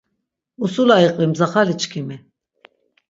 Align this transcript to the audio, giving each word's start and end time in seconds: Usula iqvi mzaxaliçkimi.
Usula 0.65 0.95
iqvi 1.07 1.25
mzaxaliçkimi. 1.31 2.17